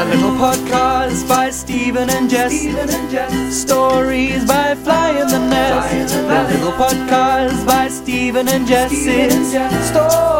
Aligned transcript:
A 0.00 0.04
little 0.06 0.30
podcast 0.30 1.28
by 1.28 1.50
Stephen 1.50 2.08
and 2.08 2.30
Jess. 2.30 2.54
Stories 3.54 4.46
by 4.46 4.74
Fly 4.74 5.10
in 5.10 5.28
the 5.28 5.38
Nest. 5.38 6.14
The 6.14 6.56
little 6.56 6.72
podcast 6.72 7.66
by 7.66 7.88
Stephen 7.88 8.48
and 8.48 8.66
Jess. 8.66 8.92
It's 8.94 9.88
stories. 9.90 10.39